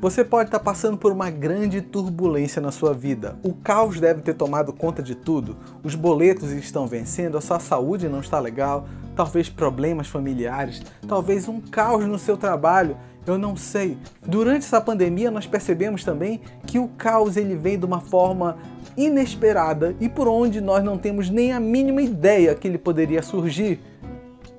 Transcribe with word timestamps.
Você 0.00 0.24
pode 0.24 0.46
estar 0.46 0.60
passando 0.60 0.96
por 0.96 1.10
uma 1.10 1.28
grande 1.28 1.80
turbulência 1.82 2.62
na 2.62 2.70
sua 2.70 2.94
vida. 2.94 3.36
O 3.42 3.52
caos 3.52 3.98
deve 3.98 4.22
ter 4.22 4.34
tomado 4.34 4.72
conta 4.72 5.02
de 5.02 5.16
tudo. 5.16 5.56
Os 5.82 5.96
boletos 5.96 6.52
estão 6.52 6.86
vencendo, 6.86 7.36
a 7.36 7.40
sua 7.40 7.58
saúde 7.58 8.08
não 8.08 8.20
está 8.20 8.38
legal, 8.38 8.86
talvez 9.16 9.48
problemas 9.48 10.06
familiares, 10.06 10.82
talvez 11.08 11.48
um 11.48 11.60
caos 11.60 12.06
no 12.06 12.16
seu 12.16 12.36
trabalho. 12.36 12.96
Eu 13.26 13.36
não 13.36 13.56
sei. 13.56 13.98
Durante 14.24 14.64
essa 14.64 14.80
pandemia 14.80 15.32
nós 15.32 15.48
percebemos 15.48 16.04
também 16.04 16.40
que 16.64 16.78
o 16.78 16.86
caos 16.86 17.36
ele 17.36 17.56
vem 17.56 17.76
de 17.76 17.84
uma 17.84 18.00
forma 18.00 18.56
inesperada 18.96 19.96
e 19.98 20.08
por 20.08 20.28
onde 20.28 20.60
nós 20.60 20.84
não 20.84 20.96
temos 20.96 21.28
nem 21.28 21.52
a 21.52 21.58
mínima 21.58 22.02
ideia 22.02 22.54
que 22.54 22.68
ele 22.68 22.78
poderia 22.78 23.20
surgir. 23.20 23.80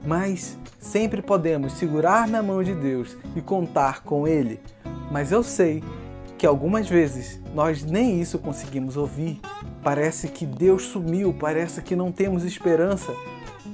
Mas 0.06 0.60
sempre 0.78 1.22
podemos 1.22 1.74
segurar 1.74 2.28
na 2.28 2.44
mão 2.44 2.62
de 2.62 2.76
Deus 2.76 3.16
e 3.38 3.42
contar 3.42 4.04
com 4.04 4.28
ele. 4.28 4.60
Mas 5.12 5.32
eu 5.32 5.44
sei 5.44 5.84
que 6.38 6.46
algumas 6.46 6.88
vezes 6.88 7.40
nós 7.54 7.84
nem 7.84 8.22
isso 8.22 8.40
conseguimos 8.40 8.96
ouvir. 8.96 9.42
Parece 9.84 10.30
que 10.30 10.46
Deus 10.46 10.84
sumiu, 10.84 11.34
parece 11.38 11.82
que 11.82 11.96
não 11.96 12.12
temos 12.12 12.44
esperança. 12.44 13.14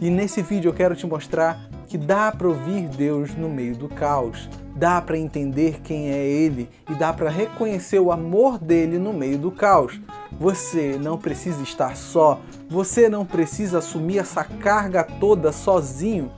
E 0.01 0.09
nesse 0.09 0.41
vídeo 0.41 0.69
eu 0.69 0.73
quero 0.73 0.95
te 0.95 1.05
mostrar 1.05 1.69
que 1.87 1.97
dá 1.97 2.31
para 2.31 2.47
ouvir 2.47 2.89
Deus 2.89 3.35
no 3.35 3.47
meio 3.47 3.75
do 3.75 3.87
caos, 3.87 4.49
dá 4.75 4.99
para 5.01 5.17
entender 5.17 5.79
quem 5.81 6.09
é 6.09 6.25
Ele 6.25 6.67
e 6.89 6.95
dá 6.95 7.13
para 7.13 7.29
reconhecer 7.29 7.99
o 7.99 8.11
amor 8.11 8.57
dele 8.57 8.97
no 8.97 9.13
meio 9.13 9.37
do 9.37 9.51
caos. 9.51 9.99
Você 10.39 10.97
não 11.01 11.17
precisa 11.17 11.61
estar 11.61 11.95
só, 11.95 12.41
você 12.67 13.07
não 13.07 13.25
precisa 13.25 13.77
assumir 13.77 14.17
essa 14.17 14.43
carga 14.43 15.03
toda 15.03 15.51
sozinho. 15.51 16.31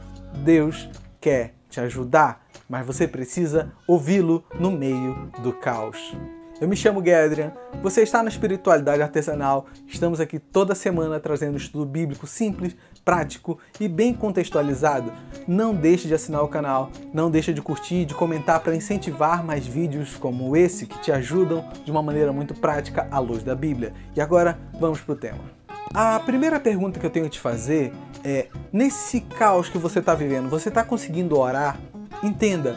Deus 0.43 0.89
quer 1.19 1.55
te 1.69 1.79
ajudar 1.79 2.46
mas 2.67 2.85
você 2.85 3.07
precisa 3.07 3.71
ouvi-lo 3.87 4.43
no 4.59 4.71
meio 4.71 5.31
do 5.39 5.53
caos. 5.53 6.15
Eu 6.59 6.67
me 6.67 6.75
chamo 6.75 7.05
Gedrian, 7.05 7.53
você 7.83 8.01
está 8.01 8.23
na 8.23 8.29
Espiritualidade 8.29 9.03
Artesanal. 9.03 9.67
Estamos 9.85 10.19
aqui 10.19 10.39
toda 10.39 10.73
semana 10.73 11.19
trazendo 11.19 11.55
estudo 11.55 11.85
bíblico 11.85 12.25
simples, 12.25 12.75
prático 13.05 13.59
e 13.79 13.87
bem 13.87 14.11
contextualizado. 14.11 15.13
Não 15.47 15.75
deixe 15.75 16.07
de 16.07 16.15
assinar 16.15 16.43
o 16.43 16.47
canal, 16.47 16.89
não 17.13 17.29
deixe 17.29 17.53
de 17.53 17.61
curtir 17.61 18.01
e 18.01 18.05
de 18.05 18.15
comentar 18.15 18.59
para 18.61 18.75
incentivar 18.75 19.45
mais 19.45 19.67
vídeos 19.67 20.15
como 20.15 20.57
esse 20.57 20.87
que 20.87 20.99
te 20.99 21.11
ajudam 21.11 21.63
de 21.85 21.91
uma 21.91 22.01
maneira 22.01 22.33
muito 22.33 22.55
prática 22.55 23.07
à 23.11 23.19
luz 23.19 23.43
da 23.43 23.53
Bíblia. 23.53 23.93
E 24.15 24.19
agora 24.19 24.57
vamos 24.79 24.99
para 24.99 25.13
o 25.13 25.15
tema. 25.15 25.57
A 25.93 26.19
primeira 26.19 26.59
pergunta 26.59 26.99
que 26.99 27.05
eu 27.05 27.09
tenho 27.09 27.25
que 27.25 27.31
te 27.31 27.39
fazer 27.39 27.93
é: 28.23 28.47
nesse 28.73 29.21
caos 29.21 29.69
que 29.69 29.77
você 29.77 29.99
está 29.99 30.13
vivendo, 30.13 30.49
você 30.49 30.69
está 30.69 30.83
conseguindo 30.83 31.37
orar? 31.37 31.79
Entenda, 32.23 32.75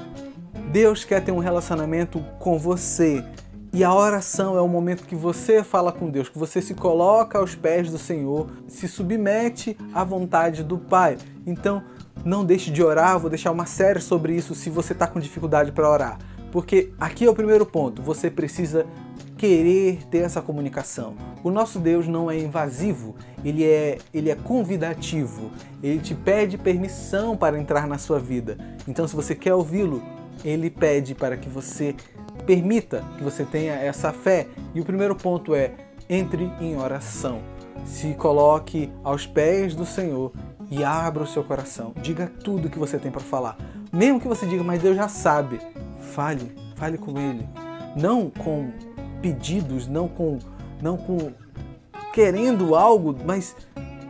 Deus 0.70 1.04
quer 1.04 1.24
ter 1.24 1.32
um 1.32 1.38
relacionamento 1.38 2.20
com 2.38 2.58
você. 2.58 3.24
E 3.72 3.84
a 3.84 3.94
oração 3.94 4.56
é 4.56 4.60
o 4.60 4.68
momento 4.68 5.04
que 5.04 5.14
você 5.14 5.62
fala 5.62 5.92
com 5.92 6.10
Deus, 6.10 6.28
que 6.28 6.38
você 6.38 6.60
se 6.60 6.74
coloca 6.74 7.38
aos 7.38 7.54
pés 7.54 7.90
do 7.90 7.98
Senhor, 7.98 8.48
se 8.66 8.88
submete 8.88 9.76
à 9.94 10.02
vontade 10.02 10.64
do 10.64 10.76
Pai. 10.76 11.16
Então, 11.46 11.82
não 12.24 12.44
deixe 12.44 12.70
de 12.70 12.82
orar, 12.82 13.18
vou 13.18 13.30
deixar 13.30 13.50
uma 13.52 13.66
série 13.66 14.00
sobre 14.00 14.34
isso 14.34 14.54
se 14.54 14.68
você 14.68 14.92
está 14.92 15.06
com 15.06 15.20
dificuldade 15.20 15.72
para 15.72 15.88
orar. 15.88 16.18
Porque 16.50 16.92
aqui 17.00 17.24
é 17.24 17.30
o 17.30 17.34
primeiro 17.34 17.64
ponto, 17.64 18.02
você 18.02 18.28
precisa 18.28 18.84
querer 19.40 20.04
ter 20.10 20.18
essa 20.18 20.42
comunicação. 20.42 21.14
O 21.42 21.50
nosso 21.50 21.78
Deus 21.78 22.06
não 22.06 22.30
é 22.30 22.38
invasivo, 22.38 23.14
ele 23.42 23.64
é, 23.64 23.96
ele 24.12 24.28
é 24.28 24.34
convidativo. 24.34 25.50
Ele 25.82 25.98
te 25.98 26.14
pede 26.14 26.58
permissão 26.58 27.34
para 27.34 27.58
entrar 27.58 27.86
na 27.86 27.96
sua 27.96 28.18
vida. 28.18 28.58
Então, 28.86 29.08
se 29.08 29.16
você 29.16 29.34
quer 29.34 29.54
ouvi-lo, 29.54 30.02
ele 30.44 30.68
pede 30.68 31.14
para 31.14 31.38
que 31.38 31.48
você 31.48 31.96
permita 32.44 33.02
que 33.16 33.24
você 33.24 33.42
tenha 33.42 33.72
essa 33.72 34.12
fé. 34.12 34.46
E 34.74 34.80
o 34.82 34.84
primeiro 34.84 35.16
ponto 35.16 35.54
é: 35.54 35.72
entre 36.06 36.52
em 36.60 36.76
oração. 36.76 37.40
Se 37.86 38.12
coloque 38.12 38.92
aos 39.02 39.26
pés 39.26 39.74
do 39.74 39.86
Senhor 39.86 40.32
e 40.70 40.84
abra 40.84 41.22
o 41.22 41.26
seu 41.26 41.42
coração. 41.42 41.94
Diga 42.02 42.30
tudo 42.44 42.68
o 42.68 42.70
que 42.70 42.78
você 42.78 42.98
tem 42.98 43.10
para 43.10 43.22
falar. 43.22 43.56
Mesmo 43.90 44.20
que 44.20 44.28
você 44.28 44.44
diga, 44.44 44.62
mas 44.62 44.82
Deus 44.82 44.96
já 44.96 45.08
sabe. 45.08 45.58
Fale, 46.12 46.52
fale 46.76 46.98
com 46.98 47.18
Ele. 47.18 47.48
Não 47.96 48.28
com 48.28 48.70
pedidos, 49.20 49.86
não 49.86 50.08
com, 50.08 50.38
não 50.82 50.96
com 50.96 51.32
querendo 52.12 52.74
algo, 52.74 53.16
mas 53.24 53.54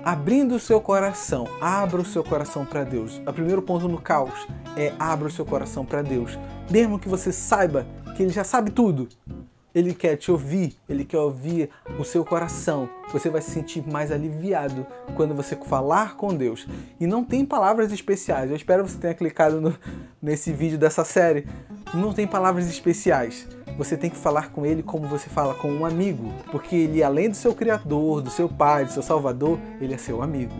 abrindo 0.04 0.54
o 0.54 0.60
seu 0.60 0.80
coração. 0.80 1.46
Abra 1.60 2.00
o 2.00 2.04
seu 2.04 2.24
coração 2.24 2.64
para 2.64 2.84
Deus. 2.84 3.20
O 3.26 3.32
primeiro 3.32 3.62
ponto 3.62 3.88
no 3.88 4.00
caos 4.00 4.46
é 4.76 4.92
abra 4.98 5.28
o 5.28 5.30
seu 5.30 5.44
coração 5.44 5.84
para 5.84 6.02
Deus. 6.02 6.38
Mesmo 6.70 6.98
que 6.98 7.08
você 7.08 7.32
saiba 7.32 7.86
que 8.16 8.22
Ele 8.22 8.32
já 8.32 8.44
sabe 8.44 8.70
tudo, 8.70 9.08
Ele 9.74 9.94
quer 9.94 10.16
te 10.16 10.30
ouvir, 10.30 10.76
Ele 10.88 11.04
quer 11.04 11.18
ouvir 11.18 11.70
o 11.98 12.04
seu 12.04 12.24
coração. 12.24 12.88
Você 13.12 13.28
vai 13.28 13.42
se 13.42 13.50
sentir 13.50 13.86
mais 13.86 14.12
aliviado 14.12 14.86
quando 15.16 15.34
você 15.34 15.56
falar 15.56 16.16
com 16.16 16.34
Deus. 16.34 16.66
E 16.98 17.06
não 17.06 17.24
tem 17.24 17.44
palavras 17.44 17.92
especiais. 17.92 18.50
Eu 18.50 18.56
espero 18.56 18.84
que 18.84 18.90
você 18.90 18.98
tenha 18.98 19.14
clicado 19.14 19.60
no, 19.60 19.76
nesse 20.22 20.52
vídeo 20.52 20.78
dessa 20.78 21.04
série. 21.04 21.46
Não 21.92 22.12
tem 22.12 22.26
palavras 22.26 22.68
especiais 22.68 23.46
você 23.76 23.96
tem 23.96 24.10
que 24.10 24.16
falar 24.16 24.50
com 24.50 24.64
ele 24.64 24.82
como 24.82 25.06
você 25.06 25.28
fala 25.28 25.54
com 25.54 25.70
um 25.70 25.84
amigo, 25.84 26.32
porque 26.50 26.76
ele, 26.76 27.02
além 27.02 27.30
do 27.30 27.36
seu 27.36 27.54
criador, 27.54 28.20
do 28.20 28.30
seu 28.30 28.48
pai, 28.48 28.84
do 28.84 28.92
seu 28.92 29.02
salvador, 29.02 29.58
ele 29.80 29.94
é 29.94 29.98
seu 29.98 30.22
amigo. 30.22 30.54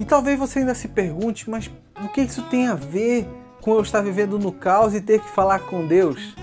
E 0.00 0.04
talvez 0.04 0.38
você 0.38 0.60
ainda 0.60 0.74
se 0.74 0.88
pergunte, 0.88 1.48
mas 1.48 1.70
o 2.02 2.08
que 2.08 2.22
isso 2.22 2.42
tem 2.44 2.66
a 2.66 2.74
ver 2.74 3.28
com 3.60 3.74
eu 3.74 3.82
estar 3.82 4.00
vivendo 4.00 4.38
no 4.38 4.52
caos 4.52 4.94
e 4.94 5.00
ter 5.00 5.20
que 5.20 5.28
falar 5.28 5.60
com 5.60 5.86
Deus? 5.86 6.34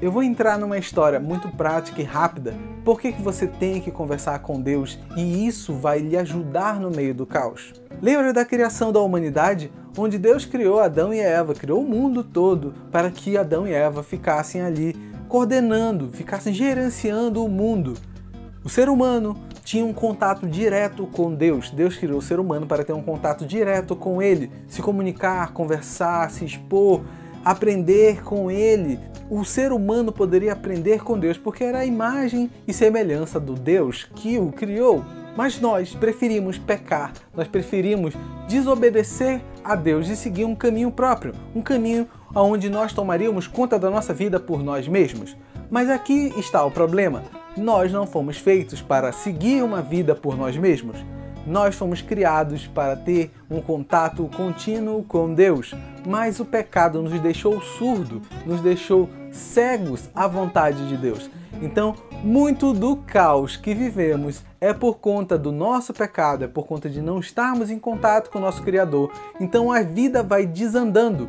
Eu 0.00 0.12
vou 0.12 0.22
entrar 0.22 0.58
numa 0.58 0.76
história 0.76 1.18
muito 1.18 1.48
prática 1.48 2.00
e 2.00 2.04
rápida. 2.04 2.54
Por 2.84 3.00
que, 3.00 3.12
que 3.12 3.22
você 3.22 3.46
tem 3.46 3.80
que 3.80 3.90
conversar 3.90 4.38
com 4.40 4.60
Deus 4.60 4.98
e 5.16 5.46
isso 5.46 5.72
vai 5.72 6.00
lhe 6.00 6.16
ajudar 6.16 6.78
no 6.78 6.90
meio 6.90 7.14
do 7.14 7.24
caos? 7.24 7.72
Lembra 8.02 8.32
da 8.32 8.44
criação 8.44 8.92
da 8.92 9.00
humanidade? 9.00 9.72
Onde 9.96 10.18
Deus 10.18 10.44
criou 10.44 10.80
Adão 10.80 11.14
e 11.14 11.20
Eva, 11.20 11.54
criou 11.54 11.80
o 11.80 11.88
mundo 11.88 12.22
todo 12.22 12.74
para 12.92 13.10
que 13.10 13.38
Adão 13.38 13.66
e 13.66 13.72
Eva 13.72 14.02
ficassem 14.02 14.60
ali 14.60 14.94
coordenando, 15.28 16.10
ficasse 16.12 16.52
gerenciando 16.52 17.44
o 17.44 17.48
mundo. 17.48 17.94
O 18.64 18.68
ser 18.68 18.88
humano 18.88 19.36
tinha 19.64 19.84
um 19.84 19.92
contato 19.92 20.46
direto 20.46 21.06
com 21.06 21.34
Deus. 21.34 21.70
Deus 21.70 21.96
criou 21.96 22.18
o 22.18 22.22
ser 22.22 22.38
humano 22.38 22.66
para 22.66 22.84
ter 22.84 22.92
um 22.92 23.02
contato 23.02 23.46
direto 23.46 23.96
com 23.96 24.22
Ele, 24.22 24.50
se 24.68 24.82
comunicar, 24.82 25.52
conversar, 25.52 26.30
se 26.30 26.44
expor, 26.44 27.02
aprender 27.44 28.22
com 28.22 28.50
Ele. 28.50 28.98
O 29.28 29.44
ser 29.44 29.72
humano 29.72 30.12
poderia 30.12 30.52
aprender 30.52 31.02
com 31.02 31.18
Deus 31.18 31.38
porque 31.38 31.64
era 31.64 31.78
a 31.78 31.86
imagem 31.86 32.50
e 32.66 32.72
semelhança 32.72 33.40
do 33.40 33.54
Deus 33.54 34.08
que 34.14 34.38
o 34.38 34.52
criou. 34.52 35.04
Mas 35.36 35.60
nós 35.60 35.94
preferimos 35.94 36.58
pecar, 36.58 37.12
nós 37.34 37.48
preferimos 37.48 38.14
desobedecer 38.46 39.40
a 39.64 39.74
Deus 39.74 40.08
e 40.08 40.14
seguir 40.14 40.44
um 40.44 40.54
caminho 40.54 40.92
próprio, 40.92 41.34
um 41.54 41.60
caminho 41.60 42.06
onde 42.34 42.68
nós 42.68 42.92
tomaríamos 42.92 43.46
conta 43.46 43.78
da 43.78 43.90
nossa 43.90 44.12
vida 44.12 44.40
por 44.40 44.62
nós 44.62 44.88
mesmos. 44.88 45.36
Mas 45.70 45.88
aqui 45.88 46.32
está 46.36 46.64
o 46.64 46.70
problema: 46.70 47.22
nós 47.56 47.92
não 47.92 48.06
fomos 48.06 48.38
feitos 48.38 48.82
para 48.82 49.12
seguir 49.12 49.62
uma 49.62 49.82
vida 49.82 50.14
por 50.14 50.36
nós 50.36 50.56
mesmos. 50.56 51.04
Nós 51.46 51.74
fomos 51.74 52.00
criados 52.00 52.66
para 52.66 52.96
ter 52.96 53.30
um 53.50 53.60
contato 53.60 54.28
contínuo 54.34 55.02
com 55.02 55.34
Deus, 55.34 55.74
mas 56.06 56.40
o 56.40 56.44
pecado 56.44 57.02
nos 57.02 57.20
deixou 57.20 57.60
surdo, 57.60 58.22
nos 58.46 58.62
deixou 58.62 59.10
cegos 59.30 60.08
à 60.14 60.26
vontade 60.26 60.88
de 60.88 60.96
Deus. 60.96 61.30
Então, 61.60 61.94
muito 62.22 62.72
do 62.72 62.96
caos 62.96 63.56
que 63.56 63.74
vivemos 63.74 64.42
é 64.60 64.72
por 64.72 64.98
conta 64.98 65.36
do 65.36 65.52
nosso 65.52 65.92
pecado, 65.92 66.44
é 66.44 66.48
por 66.48 66.66
conta 66.66 66.88
de 66.88 67.02
não 67.02 67.20
estarmos 67.20 67.70
em 67.70 67.78
contato 67.78 68.30
com 68.30 68.38
o 68.38 68.40
nosso 68.40 68.62
Criador. 68.62 69.12
Então 69.38 69.70
a 69.70 69.82
vida 69.82 70.22
vai 70.22 70.46
desandando. 70.46 71.28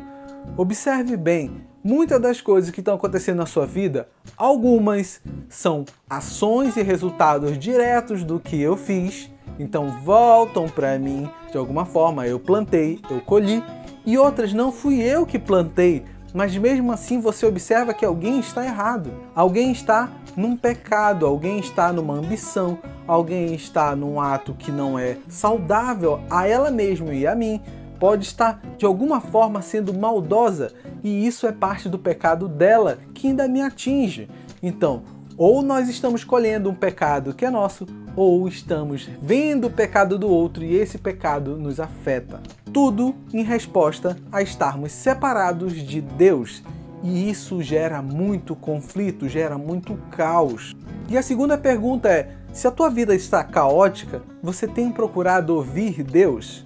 Observe 0.56 1.16
bem, 1.16 1.66
muitas 1.82 2.20
das 2.20 2.40
coisas 2.40 2.70
que 2.70 2.80
estão 2.80 2.94
acontecendo 2.94 3.38
na 3.38 3.46
sua 3.46 3.66
vida, 3.66 4.08
algumas 4.36 5.20
são 5.48 5.84
ações 6.08 6.76
e 6.76 6.82
resultados 6.82 7.58
diretos 7.58 8.24
do 8.24 8.40
que 8.40 8.60
eu 8.60 8.76
fiz, 8.76 9.30
então 9.58 9.88
voltam 10.02 10.68
para 10.68 10.98
mim 10.98 11.30
de 11.50 11.56
alguma 11.56 11.84
forma. 11.84 12.26
Eu 12.26 12.40
plantei, 12.40 13.00
eu 13.10 13.20
colhi, 13.20 13.62
e 14.04 14.16
outras 14.18 14.52
não 14.52 14.72
fui 14.72 15.02
eu 15.02 15.26
que 15.26 15.38
plantei, 15.38 16.04
mas 16.32 16.56
mesmo 16.56 16.92
assim 16.92 17.20
você 17.20 17.46
observa 17.46 17.94
que 17.94 18.04
alguém 18.04 18.40
está 18.40 18.64
errado, 18.64 19.10
alguém 19.34 19.72
está 19.72 20.10
num 20.36 20.56
pecado, 20.56 21.24
alguém 21.24 21.58
está 21.58 21.92
numa 21.92 22.14
ambição, 22.14 22.78
alguém 23.06 23.54
está 23.54 23.96
num 23.96 24.20
ato 24.20 24.54
que 24.54 24.70
não 24.70 24.98
é 24.98 25.16
saudável 25.28 26.20
a 26.28 26.46
ela 26.46 26.70
mesma 26.70 27.14
e 27.14 27.26
a 27.26 27.34
mim 27.34 27.60
pode 27.98 28.24
estar 28.24 28.60
de 28.76 28.84
alguma 28.84 29.20
forma 29.20 29.62
sendo 29.62 29.92
maldosa 29.92 30.72
e 31.02 31.26
isso 31.26 31.46
é 31.46 31.52
parte 31.52 31.88
do 31.88 31.98
pecado 31.98 32.48
dela 32.48 32.98
que 33.14 33.28
ainda 33.28 33.46
me 33.48 33.60
atinge. 33.60 34.28
Então, 34.62 35.02
ou 35.36 35.62
nós 35.62 35.88
estamos 35.88 36.24
colhendo 36.24 36.70
um 36.70 36.74
pecado 36.74 37.34
que 37.34 37.44
é 37.44 37.50
nosso, 37.50 37.86
ou 38.16 38.48
estamos 38.48 39.08
vendo 39.20 39.66
o 39.66 39.70
pecado 39.70 40.18
do 40.18 40.28
outro 40.28 40.64
e 40.64 40.74
esse 40.74 40.96
pecado 40.96 41.56
nos 41.58 41.78
afeta. 41.78 42.40
Tudo 42.72 43.14
em 43.32 43.42
resposta 43.42 44.16
a 44.32 44.40
estarmos 44.40 44.92
separados 44.92 45.74
de 45.74 46.00
Deus. 46.00 46.62
E 47.02 47.30
isso 47.30 47.62
gera 47.62 48.00
muito 48.00 48.56
conflito, 48.56 49.28
gera 49.28 49.58
muito 49.58 49.96
caos. 50.10 50.74
E 51.08 51.16
a 51.16 51.22
segunda 51.22 51.58
pergunta 51.58 52.08
é: 52.08 52.34
se 52.52 52.66
a 52.66 52.70
tua 52.70 52.88
vida 52.88 53.14
está 53.14 53.44
caótica, 53.44 54.22
você 54.42 54.66
tem 54.66 54.90
procurado 54.90 55.54
ouvir 55.54 56.02
Deus? 56.02 56.64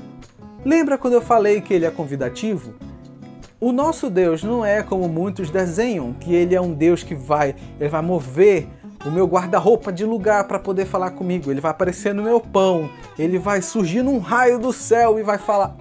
Lembra 0.65 0.99
quando 0.99 1.15
eu 1.15 1.23
falei 1.23 1.61
que 1.63 1.73
ele 1.73 1.87
é 1.87 1.91
convidativo? 1.91 2.75
O 3.59 3.73
nosso 3.73 4.11
Deus 4.11 4.43
não 4.43 4.65
é 4.65 4.83
como 4.83 5.09
muitos 5.09 5.51
desenham, 5.51 6.13
que 6.13 6.35
ele 6.35 6.55
é 6.55 6.61
um 6.61 6.73
Deus 6.73 7.03
que 7.03 7.15
vai, 7.15 7.55
ele 7.79 7.89
vai 7.89 8.03
mover 8.03 8.69
o 9.07 9.11
meu 9.11 9.27
guarda-roupa 9.27 9.91
de 9.91 10.05
lugar 10.05 10.45
para 10.45 10.59
poder 10.59 10.85
falar 10.85 11.13
comigo. 11.13 11.51
Ele 11.51 11.63
vai 11.63 11.71
aparecer 11.71 12.15
no 12.15 12.23
meu 12.23 12.41
pão, 12.41 12.91
ele 13.19 13.39
vai 13.39 13.63
surgir 13.63 14.03
num 14.03 14.19
raio 14.19 14.59
do 14.59 14.73
céu 14.73 15.19
e 15.19 15.23
vai 15.23 15.39
falar. 15.39 15.77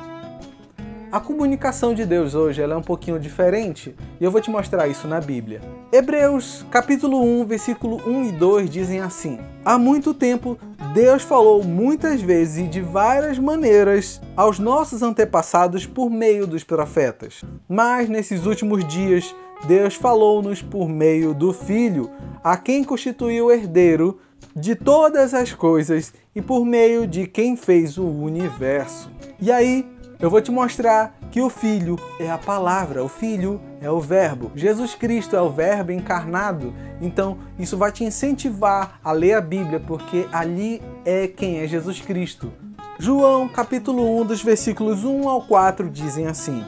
A 1.12 1.20
comunicação 1.20 1.94
de 1.94 2.06
Deus 2.06 2.36
hoje 2.36 2.62
ela 2.62 2.76
é 2.76 2.78
um 2.78 2.84
pouquinho 2.84 3.20
diferente 3.20 3.96
e 4.22 4.24
eu 4.24 4.32
vou 4.32 4.40
te 4.40 4.50
mostrar 4.50 4.88
isso 4.88 5.08
na 5.08 5.20
Bíblia. 5.20 5.60
Hebreus 5.92 6.66
capítulo 6.70 7.22
1, 7.22 7.46
versículo 7.46 8.00
1 8.08 8.26
e 8.26 8.32
2 8.32 8.70
dizem 8.70 9.02
assim: 9.02 9.40
Há 9.66 9.78
muito 9.78 10.14
tempo 10.14 10.58
Deus 10.94 11.22
falou 11.22 11.64
muitas 11.64 12.20
vezes 12.20 12.66
e 12.66 12.68
de 12.68 12.82
várias 12.82 13.38
maneiras 13.38 14.20
aos 14.36 14.58
nossos 14.58 15.04
antepassados 15.04 15.86
por 15.86 16.10
meio 16.10 16.48
dos 16.48 16.64
profetas. 16.64 17.44
Mas 17.68 18.10
nesses 18.10 18.48
últimos 18.48 18.84
dias 18.88 19.36
Deus 19.68 19.94
falou-nos 19.94 20.64
por 20.64 20.90
meio 20.90 21.34
do 21.34 21.54
Filho, 21.54 22.10
a 22.44 22.58
quem 22.58 22.84
constituiu 22.84 23.52
herdeiro 23.52 24.20
de 24.56 24.74
todas 24.74 25.34
as 25.34 25.54
coisas 25.54 26.12
e 26.34 26.42
por 26.42 26.66
meio 26.66 27.06
de 27.06 27.28
quem 27.28 27.56
fez 27.56 27.98
o 27.98 28.08
universo. 28.08 29.12
E 29.40 29.52
aí, 29.52 29.86
eu 30.20 30.30
vou 30.30 30.42
te 30.42 30.52
mostrar 30.52 31.18
que 31.32 31.42
o 31.42 31.50
Filho 31.50 31.98
é 32.20 32.30
a 32.30 32.38
palavra, 32.38 33.02
o 33.02 33.08
Filho 33.08 33.62
é 33.80 33.90
o 33.90 34.02
Verbo. 34.02 34.52
Jesus 34.54 34.94
Cristo 34.94 35.34
é 35.34 35.42
o 35.42 35.50
Verbo 35.50 35.94
encarnado. 35.94 36.74
Então, 37.00 37.38
isso 37.58 37.78
vai 37.78 37.90
te 37.90 38.04
incentivar 38.04 39.00
a 39.02 39.14
ler 39.14 39.36
a 39.36 39.42
Bíblia, 39.42 39.80
porque 39.80 40.28
ali 40.30 40.82
é 41.06 41.26
quem 41.26 41.60
é 41.60 41.68
Jesus 41.68 42.02
Cristo. 42.02 42.52
João, 43.00 43.48
capítulo 43.48 44.20
1, 44.20 44.26
dos 44.26 44.44
versículos 44.44 45.06
1 45.06 45.30
ao 45.30 45.42
4 45.44 45.90
dizem 45.90 46.28
assim: 46.28 46.66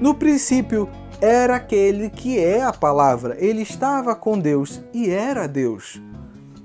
No 0.00 0.12
princípio 0.12 0.88
era 1.20 1.54
aquele 1.54 2.10
que 2.10 2.40
é 2.40 2.60
a 2.60 2.72
palavra. 2.72 3.36
Ele 3.38 3.62
estava 3.62 4.16
com 4.16 4.36
Deus 4.36 4.80
e 4.92 5.10
era 5.10 5.46
Deus. 5.46 6.02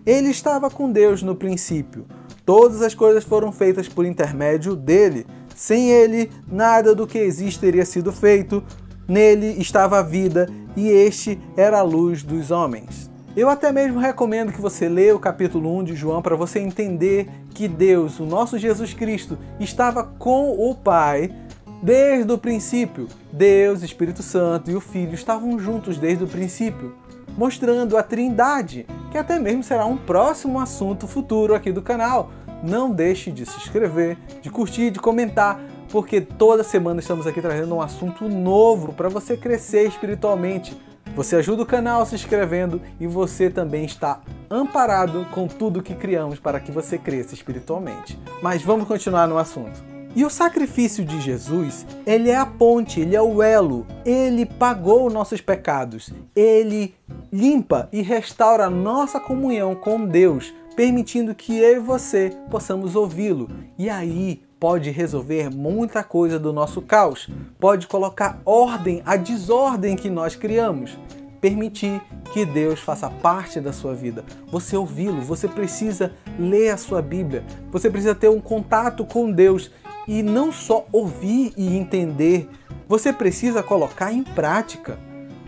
Ele 0.03 0.29
estava 0.29 0.71
com 0.71 0.91
Deus 0.91 1.21
no 1.21 1.35
princípio. 1.35 2.07
Todas 2.43 2.81
as 2.81 2.95
coisas 2.95 3.23
foram 3.23 3.51
feitas 3.51 3.87
por 3.87 4.05
intermédio 4.05 4.75
dele 4.75 5.27
sem 5.55 5.89
ele, 5.89 6.29
nada 6.47 6.93
do 6.93 7.07
que 7.07 7.17
existe 7.17 7.61
teria 7.61 7.85
sido 7.85 8.11
feito. 8.11 8.61
Nele 9.07 9.59
estava 9.59 9.99
a 9.99 10.03
vida, 10.03 10.47
e 10.75 10.89
este 10.89 11.39
era 11.55 11.79
a 11.79 11.83
luz 11.83 12.21
dos 12.21 12.51
homens. 12.51 13.09
Eu 13.35 13.49
até 13.49 13.71
mesmo 13.71 13.99
recomendo 13.99 14.51
que 14.51 14.61
você 14.61 14.87
leia 14.87 15.15
o 15.15 15.19
capítulo 15.19 15.77
1 15.77 15.83
de 15.85 15.95
João 15.95 16.21
para 16.21 16.35
você 16.35 16.59
entender 16.59 17.29
que 17.53 17.67
Deus, 17.67 18.19
o 18.19 18.25
nosso 18.25 18.57
Jesus 18.57 18.93
Cristo, 18.93 19.37
estava 19.59 20.03
com 20.03 20.51
o 20.51 20.75
Pai 20.75 21.33
desde 21.81 22.31
o 22.31 22.37
princípio. 22.37 23.07
Deus, 23.31 23.83
Espírito 23.83 24.23
Santo 24.23 24.71
e 24.71 24.75
o 24.75 24.81
Filho 24.81 25.13
estavam 25.13 25.59
juntos 25.59 25.97
desde 25.97 26.23
o 26.23 26.27
princípio, 26.27 26.95
mostrando 27.37 27.97
a 27.97 28.03
Trindade, 28.03 28.85
que 29.11 29.17
até 29.17 29.37
mesmo 29.37 29.63
será 29.63 29.85
um 29.85 29.97
próximo 29.97 30.59
assunto 30.59 31.07
futuro 31.07 31.53
aqui 31.53 31.71
do 31.71 31.81
canal 31.81 32.31
não 32.63 32.91
deixe 32.91 33.31
de 33.31 33.45
se 33.45 33.57
inscrever, 33.57 34.17
de 34.41 34.49
curtir, 34.49 34.91
de 34.91 34.99
comentar, 34.99 35.59
porque 35.89 36.19
toda 36.19 36.63
semana 36.63 36.99
estamos 36.99 37.27
aqui 37.27 37.41
trazendo 37.41 37.75
um 37.75 37.81
assunto 37.81 38.27
novo 38.27 38.93
para 38.93 39.09
você 39.09 39.37
crescer 39.37 39.87
espiritualmente. 39.87 40.75
Você 41.15 41.37
ajuda 41.37 41.63
o 41.63 41.65
canal 41.65 42.05
se 42.05 42.15
inscrevendo 42.15 42.81
e 42.99 43.07
você 43.07 43.49
também 43.49 43.85
está 43.85 44.19
amparado 44.49 45.25
com 45.31 45.47
tudo 45.47 45.81
que 45.81 45.95
criamos 45.95 46.39
para 46.39 46.59
que 46.59 46.71
você 46.71 46.97
cresça 46.97 47.33
espiritualmente. 47.33 48.19
Mas 48.41 48.61
vamos 48.61 48.87
continuar 48.87 49.27
no 49.27 49.37
assunto. 49.37 49.95
E 50.15 50.23
o 50.23 50.29
sacrifício 50.29 51.03
de 51.03 51.19
Jesus, 51.19 51.85
ele 52.05 52.29
é 52.29 52.37
a 52.37 52.45
ponte, 52.45 53.01
ele 53.01 53.15
é 53.15 53.21
o 53.21 53.43
elo. 53.43 53.85
Ele 54.05 54.45
pagou 54.45 55.09
nossos 55.09 55.41
pecados. 55.41 56.09
Ele 56.33 56.95
limpa 57.31 57.89
e 57.91 58.01
restaura 58.01 58.69
nossa 58.69 59.19
comunhão 59.19 59.75
com 59.75 60.05
Deus 60.05 60.53
permitindo 60.75 61.33
que 61.33 61.57
eu 61.57 61.77
e 61.77 61.79
você 61.79 62.31
possamos 62.49 62.95
ouvi-lo. 62.95 63.49
E 63.77 63.89
aí 63.89 64.43
pode 64.59 64.89
resolver 64.89 65.49
muita 65.49 66.03
coisa 66.03 66.39
do 66.39 66.51
nosso 66.51 66.81
caos, 66.81 67.29
pode 67.59 67.87
colocar 67.87 68.41
ordem 68.45 69.01
à 69.05 69.15
desordem 69.15 69.95
que 69.95 70.09
nós 70.09 70.35
criamos. 70.35 70.97
Permitir 71.39 72.01
que 72.33 72.45
Deus 72.45 72.79
faça 72.79 73.09
parte 73.09 73.59
da 73.59 73.71
sua 73.71 73.93
vida. 73.93 74.25
Você 74.47 74.75
ouvi-lo, 74.75 75.21
você 75.21 75.47
precisa 75.47 76.11
ler 76.39 76.71
a 76.71 76.77
sua 76.77 77.01
Bíblia, 77.01 77.43
você 77.71 77.89
precisa 77.89 78.15
ter 78.15 78.29
um 78.29 78.41
contato 78.41 79.05
com 79.05 79.31
Deus 79.31 79.69
e 80.07 80.23
não 80.23 80.51
só 80.51 80.87
ouvir 80.91 81.53
e 81.55 81.75
entender, 81.75 82.49
você 82.87 83.13
precisa 83.13 83.61
colocar 83.61 84.11
em 84.11 84.23
prática. 84.23 84.97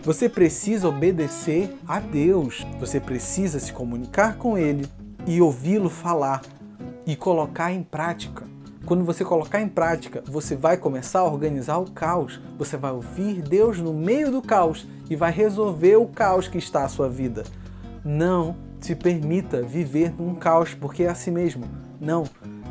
Você 0.02 0.28
precisa 0.28 0.88
obedecer 0.88 1.76
a 1.86 1.98
Deus, 1.98 2.64
você 2.78 3.00
precisa 3.00 3.58
se 3.58 3.72
comunicar 3.72 4.36
com 4.36 4.56
Ele, 4.56 4.86
e 5.28 5.42
ouvi-lo 5.42 5.90
falar 5.90 6.40
e 7.06 7.14
colocar 7.14 7.70
em 7.70 7.82
prática. 7.82 8.46
Quando 8.86 9.04
você 9.04 9.22
colocar 9.22 9.60
em 9.60 9.68
prática, 9.68 10.24
você 10.26 10.56
vai 10.56 10.78
começar 10.78 11.20
a 11.20 11.24
organizar 11.24 11.76
o 11.76 11.90
caos. 11.90 12.40
Você 12.58 12.78
vai 12.78 12.90
ouvir 12.90 13.42
Deus 13.42 13.78
no 13.78 13.92
meio 13.92 14.32
do 14.32 14.40
caos 14.40 14.88
e 15.10 15.14
vai 15.14 15.30
resolver 15.30 15.96
o 15.96 16.06
caos 16.06 16.48
que 16.48 16.56
está 16.56 16.82
a 16.82 16.88
sua 16.88 17.10
vida. 17.10 17.44
Não 18.02 18.56
se 18.80 18.94
permita 18.94 19.60
viver 19.60 20.14
num 20.18 20.34
caos, 20.34 20.72
porque 20.72 21.02
é 21.02 21.10
assim 21.10 21.30
mesmo. 21.30 21.64
Não. 22.00 22.24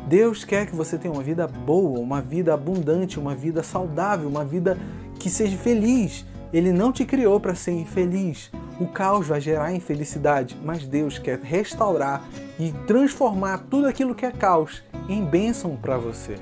Deus 0.08 0.44
quer 0.44 0.66
que 0.66 0.74
você 0.74 0.98
tenha 0.98 1.14
uma 1.14 1.22
vida 1.22 1.46
boa, 1.46 2.00
uma 2.00 2.20
vida 2.20 2.52
abundante, 2.52 3.20
uma 3.20 3.36
vida 3.36 3.62
saudável, 3.62 4.28
uma 4.28 4.44
vida 4.44 4.76
que 5.20 5.30
seja 5.30 5.56
feliz. 5.56 6.26
Ele 6.52 6.72
não 6.72 6.90
te 6.90 7.04
criou 7.04 7.38
para 7.38 7.54
ser 7.54 7.72
infeliz. 7.72 8.50
O 8.80 8.86
caos 8.86 9.26
vai 9.26 9.40
gerar 9.40 9.72
infelicidade, 9.72 10.56
mas 10.64 10.86
Deus 10.86 11.18
quer 11.18 11.40
restaurar 11.40 12.22
e 12.58 12.72
transformar 12.86 13.64
tudo 13.68 13.86
aquilo 13.86 14.14
que 14.14 14.24
é 14.24 14.30
caos 14.30 14.82
em 15.08 15.24
bênção 15.24 15.76
para 15.76 15.98
você. 15.98 16.36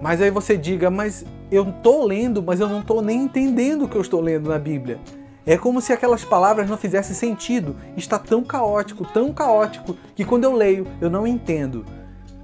Mas 0.00 0.20
aí 0.22 0.30
você 0.30 0.56
diga, 0.56 0.90
mas 0.90 1.24
eu 1.50 1.68
estou 1.68 2.04
lendo, 2.04 2.42
mas 2.42 2.60
eu 2.60 2.68
não 2.68 2.80
estou 2.80 3.02
nem 3.02 3.24
entendendo 3.24 3.84
o 3.84 3.88
que 3.88 3.96
eu 3.96 4.00
estou 4.00 4.20
lendo 4.20 4.48
na 4.48 4.58
Bíblia. 4.58 5.00
É 5.44 5.56
como 5.56 5.80
se 5.80 5.92
aquelas 5.92 6.24
palavras 6.24 6.68
não 6.68 6.76
fizessem 6.76 7.14
sentido. 7.14 7.74
Está 7.96 8.18
tão 8.18 8.44
caótico, 8.44 9.04
tão 9.04 9.32
caótico, 9.32 9.96
que 10.14 10.24
quando 10.24 10.44
eu 10.44 10.54
leio 10.54 10.86
eu 11.00 11.10
não 11.10 11.26
entendo. 11.26 11.84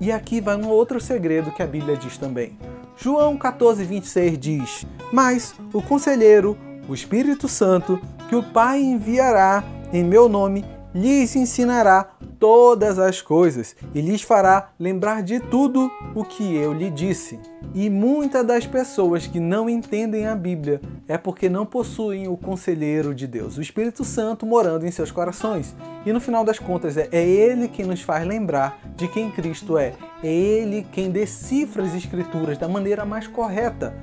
E 0.01 0.11
aqui 0.11 0.41
vai 0.41 0.57
um 0.57 0.69
outro 0.69 1.01
segredo 1.01 1.53
que 1.53 1.63
a 1.63 1.67
Bíblia 1.67 1.97
diz 1.97 2.19
também. 2.19 2.59
João 2.97 3.37
14, 3.37 3.85
26 3.85 4.39
diz: 4.39 4.87
Mas 5.13 5.55
o 5.73 5.81
conselheiro, 5.81 6.57
o 6.89 6.95
Espírito 6.95 7.49
Santo, 7.49 8.01
que 8.29 8.37
o 8.37 8.43
Pai 8.43 8.81
enviará 8.81 9.65
em 9.93 10.05
meu 10.05 10.29
nome, 10.29 10.65
lhes 10.97 11.37
ensinará 11.37 12.09
todas 12.39 12.99
as 12.99 13.21
coisas 13.21 13.77
e 13.95 14.01
lhes 14.01 14.23
fará 14.23 14.71
lembrar 14.81 15.23
de 15.23 15.39
tudo 15.39 15.91
o 16.15 16.25
que 16.25 16.55
eu 16.55 16.73
lhe 16.73 16.91
disse. 16.91 17.39
E 17.75 17.91
muitas 17.91 18.47
das 18.47 18.67
pessoas 18.67 19.27
que 19.27 19.39
não 19.39 19.69
entendem 19.69 20.27
a 20.27 20.35
Bíblia 20.35 20.81
é 21.07 21.19
porque 21.19 21.51
não 21.51 21.67
possuem 21.67 22.29
o 22.29 22.37
conselheiro 22.37 23.15
de 23.15 23.27
Deus, 23.27 23.59
o 23.59 23.63
Espírito 23.63 24.05
Santo 24.05 24.47
morando 24.47 24.87
em 24.87 24.91
seus 24.91 25.11
corações. 25.11 25.77
E 26.07 26.13
no 26.13 26.21
final 26.21 26.45
das 26.45 26.59
contas, 26.59 26.97
é, 26.97 27.09
é 27.13 27.23
Ele 27.23 27.69
quem 27.69 27.85
nos 27.85 28.01
faz 28.01 28.27
lembrar 28.27 28.81
de 28.97 29.07
quem 29.09 29.31
Cristo 29.31 29.77
é. 29.77 29.93
É 30.23 30.33
Ele 30.33 30.87
quem 30.91 31.11
decifra 31.11 31.83
as 31.83 31.95
Escrituras 31.95 32.57
da 32.57 32.69
maneira 32.69 33.05
mais 33.05 33.27
correta. 33.27 33.95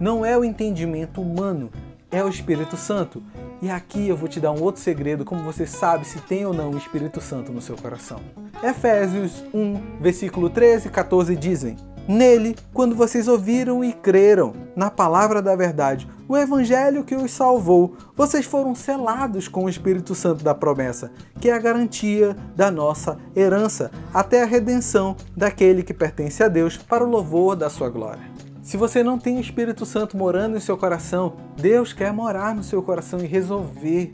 Não 0.00 0.24
é 0.24 0.36
o 0.36 0.44
entendimento 0.44 1.20
humano, 1.20 1.70
é 2.10 2.24
o 2.24 2.28
Espírito 2.28 2.76
Santo. 2.76 3.22
E 3.62 3.70
aqui 3.70 4.08
eu 4.08 4.16
vou 4.16 4.28
te 4.28 4.40
dar 4.40 4.52
um 4.52 4.62
outro 4.62 4.80
segredo, 4.80 5.24
como 5.24 5.42
você 5.42 5.66
sabe 5.66 6.06
se 6.06 6.20
tem 6.20 6.46
ou 6.46 6.54
não 6.54 6.70
o 6.70 6.78
Espírito 6.78 7.20
Santo 7.20 7.52
no 7.52 7.60
seu 7.60 7.76
coração. 7.76 8.20
Efésios 8.62 9.44
1, 9.52 10.00
versículo 10.00 10.48
13 10.48 10.88
e 10.88 10.90
14 10.90 11.36
dizem: 11.36 11.76
Nele, 12.08 12.56
quando 12.72 12.96
vocês 12.96 13.28
ouviram 13.28 13.84
e 13.84 13.92
creram 13.92 14.52
na 14.74 14.90
palavra 14.90 15.40
da 15.42 15.54
verdade, 15.54 16.08
o 16.26 16.36
evangelho 16.36 17.04
que 17.04 17.14
os 17.14 17.30
salvou, 17.30 17.96
vocês 18.16 18.46
foram 18.46 18.74
selados 18.74 19.46
com 19.46 19.64
o 19.64 19.68
Espírito 19.68 20.14
Santo 20.14 20.42
da 20.42 20.54
promessa, 20.54 21.12
que 21.40 21.50
é 21.50 21.52
a 21.52 21.58
garantia 21.58 22.36
da 22.56 22.70
nossa 22.70 23.18
herança, 23.36 23.90
até 24.12 24.42
a 24.42 24.46
redenção 24.46 25.16
daquele 25.36 25.82
que 25.82 25.94
pertence 25.94 26.42
a 26.42 26.48
Deus 26.48 26.76
para 26.76 27.04
o 27.04 27.08
louvor 27.08 27.54
da 27.54 27.68
sua 27.68 27.88
glória. 27.88 28.39
Se 28.70 28.76
você 28.76 29.02
não 29.02 29.18
tem 29.18 29.36
o 29.36 29.40
Espírito 29.40 29.84
Santo 29.84 30.16
morando 30.16 30.56
em 30.56 30.60
seu 30.60 30.78
coração, 30.78 31.34
Deus 31.56 31.92
quer 31.92 32.12
morar 32.12 32.54
no 32.54 32.62
seu 32.62 32.80
coração 32.80 33.18
e 33.18 33.26
resolver 33.26 34.12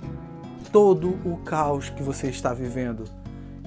todo 0.72 1.10
o 1.26 1.36
caos 1.44 1.90
que 1.90 2.02
você 2.02 2.28
está 2.28 2.54
vivendo. 2.54 3.04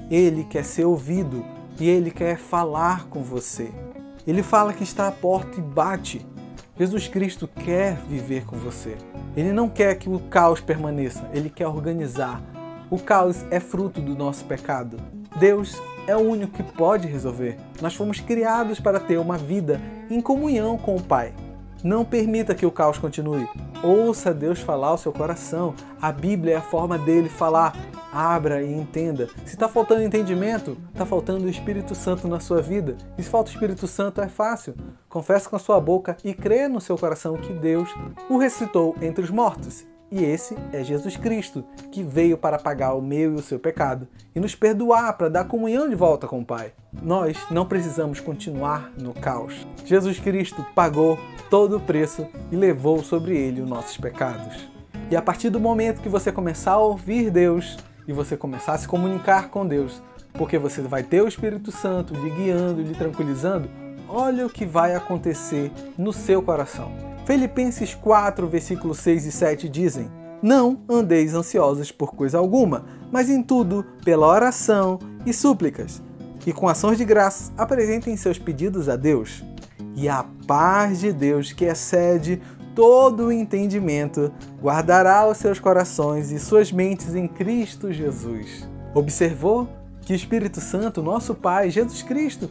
Ele 0.10 0.44
quer 0.46 0.66
ser 0.66 0.86
ouvido 0.86 1.46
e 1.80 1.88
ele 1.88 2.10
quer 2.10 2.40
falar 2.40 3.06
com 3.06 3.22
você. 3.22 3.70
Ele 4.26 4.42
fala 4.42 4.74
que 4.74 4.82
está 4.82 5.08
à 5.08 5.12
porta 5.12 5.60
e 5.60 5.62
bate. 5.62 6.26
Jesus 6.76 7.08
Cristo 7.08 7.48
quer 7.48 7.96
viver 8.10 8.44
com 8.46 8.58
você. 8.58 8.98
Ele 9.38 9.54
não 9.54 9.70
quer 9.70 9.94
que 9.94 10.10
o 10.10 10.18
caos 10.18 10.60
permaneça, 10.60 11.30
ele 11.32 11.52
quer 11.52 11.68
organizar. 11.68 12.42
O 12.90 12.98
caos 12.98 13.46
é 13.52 13.60
fruto 13.60 14.02
do 14.02 14.16
nosso 14.16 14.44
pecado. 14.46 14.98
Deus 15.40 15.80
é 16.08 16.18
o 16.18 16.28
único 16.28 16.54
que 16.54 16.64
pode 16.64 17.08
resolver. 17.08 17.58
Nós 17.80 17.94
fomos 17.94 18.20
criados 18.20 18.80
para 18.80 19.00
ter 19.00 19.20
uma 19.20 19.38
vida 19.38 19.80
em 20.10 20.22
comunhão 20.22 20.78
com 20.78 20.96
o 20.96 21.02
Pai. 21.02 21.34
Não 21.84 22.04
permita 22.04 22.54
que 22.54 22.66
o 22.66 22.72
caos 22.72 22.98
continue. 22.98 23.48
Ouça 23.82 24.34
Deus 24.34 24.60
falar 24.60 24.90
ao 24.90 24.98
seu 24.98 25.14
coração. 25.14 25.74
A 26.02 26.12
Bíblia 26.12 26.56
é 26.56 26.58
a 26.58 26.62
forma 26.62 26.98
dele 26.98 27.30
falar. 27.30 27.74
Abra 28.12 28.62
e 28.62 28.74
entenda. 28.74 29.28
Se 29.46 29.54
está 29.54 29.70
faltando 29.70 30.02
entendimento, 30.02 30.78
está 30.92 31.06
faltando 31.06 31.46
o 31.46 31.50
Espírito 31.50 31.96
Santo 31.96 32.28
na 32.28 32.40
sua 32.40 32.62
vida. 32.62 32.98
E 33.18 33.24
se 33.24 33.30
falta 33.30 33.50
o 33.50 33.54
Espírito 33.54 33.88
Santo, 33.88 34.20
é 34.20 34.28
fácil. 34.28 34.76
Confesse 35.08 35.48
com 35.48 35.56
a 35.56 35.60
sua 35.60 35.80
boca 35.80 36.18
e 36.24 36.34
crê 36.34 36.68
no 36.68 36.82
seu 36.82 36.98
coração 36.98 37.38
que 37.38 37.54
Deus 37.54 37.90
o 38.30 38.38
ressuscitou 38.38 38.96
entre 39.02 39.24
os 39.24 39.30
mortos 39.30 39.86
e 40.12 40.24
esse 40.24 40.56
é 40.74 40.84
Jesus 40.84 41.16
Cristo, 41.16 41.64
que 41.92 42.04
veio 42.04 42.38
para 42.38 42.58
pagar 42.58 42.94
o 42.94 43.02
meu 43.02 43.34
e 43.34 43.36
o 43.36 43.44
seu 43.44 43.60
pecado 43.60 44.08
e 44.36 44.40
nos 44.40 44.56
perdoar 44.56 45.14
para 45.18 45.30
dar 45.30 45.46
comunhão 45.46 45.88
de 45.88 45.96
volta 45.96 46.28
com 46.28 46.40
o 46.40 46.46
Pai. 46.46 46.74
Nós 47.02 47.38
não 47.52 47.66
precisamos 47.66 48.20
continuar 48.20 48.92
no 48.98 49.14
caos. 49.14 49.68
Jesus 49.86 50.20
Cristo 50.20 50.66
pagou 50.74 51.20
todo 51.50 51.78
o 51.78 51.80
preço 51.80 52.28
e 52.52 52.56
levou 52.56 53.04
sobre 53.04 53.38
ele 53.38 53.62
os 53.62 53.70
nossos 53.70 53.98
pecados. 53.98 54.68
E 55.12 55.16
a 55.16 55.22
partir 55.22 55.50
do 55.50 55.60
momento 55.60 56.02
que 56.02 56.10
você 56.10 56.32
começar 56.32 56.74
a 56.74 56.80
ouvir 56.80 57.30
Deus 57.30 57.78
e 58.08 58.14
você 58.14 58.36
começar 58.36 58.74
a 58.74 58.78
se 58.78 58.88
comunicar 58.88 59.50
com 59.50 59.66
Deus, 59.66 60.02
porque 60.34 60.58
você 60.58 60.82
vai 60.82 61.04
ter 61.04 61.22
o 61.22 61.28
Espírito 61.28 61.72
Santo 61.72 62.14
lhe 62.14 62.30
guiando, 62.30 62.82
lhe 62.82 62.96
tranquilizando, 62.96 63.70
olha 64.08 64.46
o 64.46 64.50
que 64.50 64.66
vai 64.66 64.96
acontecer 64.96 65.72
no 65.98 66.14
seu 66.14 66.42
coração. 66.42 67.09
Filipenses 67.30 67.94
4, 67.94 68.48
versículos 68.48 68.98
6 69.02 69.28
e 69.28 69.32
7 69.32 69.70
dizem: 69.70 70.10
Não 70.42 70.80
andeis 70.90 71.36
ansiosos 71.36 71.92
por 71.92 72.16
coisa 72.16 72.40
alguma, 72.40 72.86
mas 73.12 73.30
em 73.30 73.44
tudo, 73.44 73.86
pela 74.04 74.26
oração 74.26 74.98
e 75.28 75.32
súplicas, 75.32 76.02
e 76.44 76.52
com 76.52 76.68
ações 76.68 76.98
de 76.98 77.06
graça 77.06 77.54
apresentem 77.56 78.18
seus 78.18 78.40
pedidos 78.40 78.90
a 78.90 78.96
Deus. 78.96 79.44
E 79.96 80.10
a 80.10 80.26
paz 80.48 81.02
de 81.02 81.14
Deus, 81.14 81.54
que 81.54 81.66
excede 81.66 82.42
todo 82.74 83.26
o 83.26 83.32
entendimento, 83.32 84.34
guardará 84.60 85.30
os 85.30 85.38
seus 85.38 85.60
corações 85.60 86.32
e 86.32 86.40
suas 86.40 86.72
mentes 86.72 87.14
em 87.14 87.28
Cristo 87.28 87.94
Jesus. 87.94 88.68
Observou 88.96 89.70
que 90.02 90.14
o 90.14 90.16
Espírito 90.16 90.60
Santo, 90.60 91.04
nosso 91.04 91.36
Pai, 91.36 91.70
Jesus 91.70 92.02
Cristo, 92.02 92.50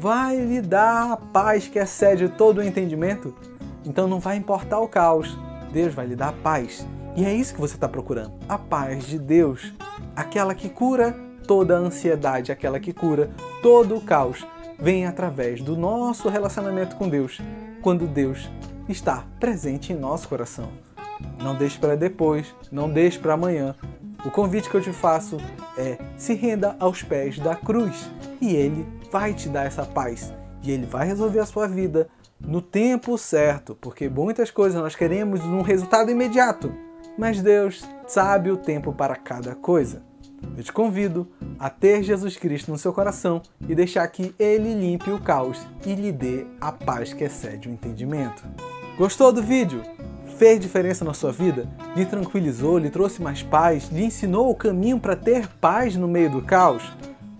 vai 0.00 0.36
lhe 0.36 0.60
dar 0.60 1.14
a 1.14 1.16
paz 1.16 1.66
que 1.66 1.80
excede 1.80 2.28
todo 2.28 2.58
o 2.58 2.62
entendimento? 2.62 3.34
Então 3.84 4.06
não 4.06 4.20
vai 4.20 4.36
importar 4.36 4.78
o 4.80 4.88
caos, 4.88 5.38
Deus 5.72 5.94
vai 5.94 6.06
lhe 6.06 6.16
dar 6.16 6.32
paz. 6.32 6.86
E 7.16 7.24
é 7.24 7.34
isso 7.34 7.54
que 7.54 7.60
você 7.60 7.74
está 7.74 7.88
procurando: 7.88 8.32
a 8.48 8.58
paz 8.58 9.04
de 9.04 9.18
Deus, 9.18 9.72
aquela 10.14 10.54
que 10.54 10.68
cura 10.68 11.16
toda 11.46 11.76
a 11.76 11.80
ansiedade, 11.80 12.52
aquela 12.52 12.78
que 12.78 12.92
cura 12.92 13.30
todo 13.62 13.96
o 13.96 14.00
caos. 14.00 14.46
Vem 14.78 15.04
através 15.04 15.60
do 15.60 15.76
nosso 15.76 16.28
relacionamento 16.28 16.96
com 16.96 17.08
Deus, 17.08 17.38
quando 17.82 18.06
Deus 18.06 18.48
está 18.88 19.24
presente 19.38 19.92
em 19.92 19.96
nosso 19.96 20.28
coração. 20.28 20.70
Não 21.42 21.54
deixe 21.54 21.78
para 21.78 21.96
depois, 21.96 22.54
não 22.72 22.88
deixe 22.88 23.18
para 23.18 23.34
amanhã. 23.34 23.74
O 24.24 24.30
convite 24.30 24.70
que 24.70 24.76
eu 24.76 24.80
te 24.80 24.92
faço 24.92 25.38
é 25.76 25.98
se 26.16 26.34
renda 26.34 26.76
aos 26.78 27.02
pés 27.02 27.38
da 27.38 27.54
cruz 27.54 28.10
e 28.40 28.54
Ele 28.54 28.86
vai 29.10 29.34
te 29.34 29.48
dar 29.48 29.66
essa 29.66 29.84
paz 29.84 30.32
e 30.62 30.70
Ele 30.70 30.86
vai 30.86 31.06
resolver 31.06 31.40
a 31.40 31.46
sua 31.46 31.66
vida 31.66 32.08
no 32.40 32.62
tempo 32.62 33.16
certo, 33.18 33.76
porque 33.80 34.08
muitas 34.08 34.50
coisas 34.50 34.80
nós 34.80 34.96
queremos 34.96 35.40
um 35.40 35.62
resultado 35.62 36.10
imediato, 36.10 36.72
mas 37.18 37.42
Deus 37.42 37.86
sabe 38.06 38.50
o 38.50 38.56
tempo 38.56 38.92
para 38.92 39.14
cada 39.14 39.54
coisa. 39.54 40.02
Eu 40.56 40.64
te 40.64 40.72
convido 40.72 41.28
a 41.58 41.68
ter 41.68 42.02
Jesus 42.02 42.36
Cristo 42.36 42.70
no 42.70 42.78
seu 42.78 42.92
coração 42.92 43.42
e 43.68 43.74
deixar 43.74 44.06
que 44.08 44.34
Ele 44.38 44.74
limpe 44.74 45.10
o 45.10 45.20
caos 45.20 45.60
e 45.84 45.94
lhe 45.94 46.10
dê 46.10 46.46
a 46.60 46.72
paz 46.72 47.12
que 47.12 47.24
excede 47.24 47.68
o 47.68 47.72
entendimento. 47.72 48.42
Gostou 48.96 49.32
do 49.32 49.42
vídeo? 49.42 49.82
Fez 50.38 50.58
diferença 50.58 51.04
na 51.04 51.12
sua 51.12 51.30
vida? 51.30 51.68
Lhe 51.94 52.06
tranquilizou, 52.06 52.78
lhe 52.78 52.88
trouxe 52.88 53.20
mais 53.20 53.42
paz, 53.42 53.90
lhe 53.92 54.04
ensinou 54.04 54.50
o 54.50 54.54
caminho 54.54 54.98
para 54.98 55.14
ter 55.14 55.46
paz 55.60 55.94
no 55.96 56.08
meio 56.08 56.30
do 56.30 56.42
caos? 56.42 56.90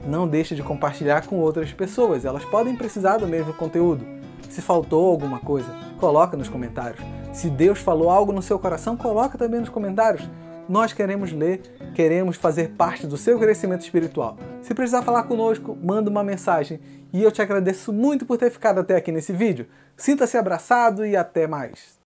Não 0.06 0.28
deixe 0.28 0.54
de 0.54 0.62
compartilhar 0.62 1.26
com 1.26 1.36
outras 1.36 1.72
pessoas, 1.72 2.24
elas 2.26 2.44
podem 2.44 2.76
precisar 2.76 3.16
do 3.16 3.26
mesmo 3.26 3.54
conteúdo. 3.54 4.19
Se 4.50 4.60
faltou 4.60 5.08
alguma 5.08 5.38
coisa, 5.38 5.72
coloca 5.98 6.36
nos 6.36 6.48
comentários. 6.48 7.00
Se 7.32 7.48
Deus 7.48 7.78
falou 7.78 8.10
algo 8.10 8.32
no 8.32 8.42
seu 8.42 8.58
coração, 8.58 8.96
coloca 8.96 9.38
também 9.38 9.60
nos 9.60 9.68
comentários. 9.68 10.28
Nós 10.68 10.92
queremos 10.92 11.32
ler, 11.32 11.62
queremos 11.94 12.36
fazer 12.36 12.70
parte 12.70 13.06
do 13.06 13.16
seu 13.16 13.38
crescimento 13.38 13.82
espiritual. 13.82 14.36
Se 14.60 14.74
precisar 14.74 15.02
falar 15.02 15.22
conosco, 15.22 15.78
manda 15.80 16.10
uma 16.10 16.24
mensagem. 16.24 16.80
E 17.12 17.22
eu 17.22 17.30
te 17.30 17.40
agradeço 17.40 17.92
muito 17.92 18.26
por 18.26 18.36
ter 18.36 18.50
ficado 18.50 18.80
até 18.80 18.96
aqui 18.96 19.10
nesse 19.10 19.32
vídeo. 19.32 19.66
Sinta-se 19.96 20.36
abraçado 20.36 21.06
e 21.06 21.16
até 21.16 21.46
mais. 21.46 21.98